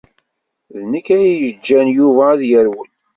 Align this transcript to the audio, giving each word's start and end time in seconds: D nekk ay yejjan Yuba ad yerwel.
D 0.77 0.81
nekk 0.91 1.07
ay 1.17 1.27
yejjan 1.41 1.87
Yuba 1.97 2.23
ad 2.33 2.41
yerwel. 2.49 2.89